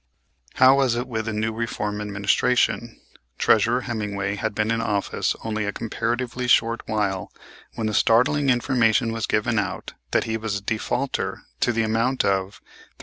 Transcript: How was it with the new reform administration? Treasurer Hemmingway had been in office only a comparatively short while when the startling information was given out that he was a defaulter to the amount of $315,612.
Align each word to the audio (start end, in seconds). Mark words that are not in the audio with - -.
How 0.55 0.77
was 0.77 0.95
it 0.95 1.07
with 1.07 1.27
the 1.27 1.31
new 1.31 1.53
reform 1.53 2.01
administration? 2.01 2.99
Treasurer 3.37 3.81
Hemmingway 3.81 4.33
had 4.35 4.55
been 4.55 4.71
in 4.71 4.81
office 4.81 5.35
only 5.43 5.65
a 5.65 5.71
comparatively 5.71 6.47
short 6.47 6.81
while 6.87 7.31
when 7.75 7.85
the 7.85 7.93
startling 7.93 8.49
information 8.49 9.11
was 9.11 9.27
given 9.27 9.59
out 9.59 9.93
that 10.09 10.23
he 10.23 10.37
was 10.37 10.55
a 10.57 10.61
defaulter 10.63 11.43
to 11.59 11.71
the 11.71 11.83
amount 11.83 12.25
of 12.25 12.59
$315,612. 12.59 12.61